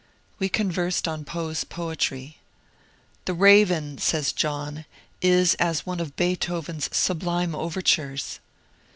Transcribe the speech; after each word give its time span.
We 0.39 0.49
conversed 0.49 1.07
on 1.07 1.25
Poe's 1.25 1.63
poetry. 1.63 2.37
"*The 3.25 3.35
Raven,'" 3.35 3.99
says 3.99 4.31
John, 4.33 4.85
^^is 5.21 5.55
as 5.59 5.85
one 5.85 5.99
of 5.99 6.15
Beethoven's 6.15 6.89
sublime 6.91 7.53
overtures." 7.53 8.39